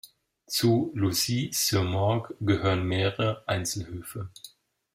[0.47, 4.31] Zu Lussy-sur-Morges gehören mehrere Einzelhöfe.